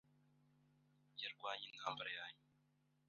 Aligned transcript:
Yarwanye 1.21 1.65
intambara 1.73 2.09
yanyuma. 2.17 2.47